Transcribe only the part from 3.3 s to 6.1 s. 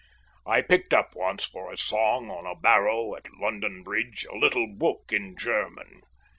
London Bridge a little book in German.